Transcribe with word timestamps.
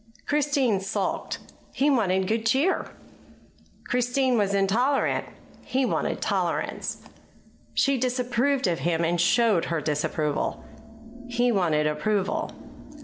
Christine 0.25 0.79
sulked 0.79 1.37
he 1.73 1.91
wanted 1.91 2.27
good 2.27 2.43
cheer; 2.47 2.89
Christine 3.85 4.35
was 4.35 4.55
intolerant 4.55 5.27
he 5.63 5.85
wanted 5.85 6.19
tolerance; 6.21 7.03
she 7.75 7.99
disapproved 7.99 8.65
of 8.65 8.79
him 8.79 9.03
and 9.03 9.21
showed 9.21 9.65
her 9.65 9.79
disapproval 9.79 10.65
he 11.29 11.51
wanted 11.51 11.85
approval. 11.85 12.49